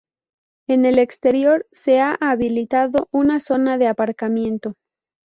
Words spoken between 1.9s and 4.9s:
ha habilitado una zona de aparcamiento.